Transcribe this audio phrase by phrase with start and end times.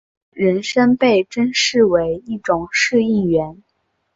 [0.31, 3.61] 人参被珍视为一种适应原。